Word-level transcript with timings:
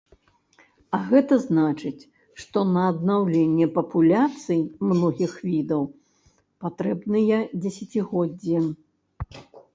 А 0.97 0.99
гэта 1.09 1.33
значыць, 1.47 2.07
што 2.43 2.63
на 2.77 2.81
аднаўленне 2.93 3.67
папуляцый 3.77 4.59
многіх 4.93 5.37
відаў 5.51 5.83
патрэбныя 6.67 7.37
дзесяцігоддзі. 7.61 8.57